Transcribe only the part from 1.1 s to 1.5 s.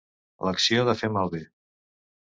malbé.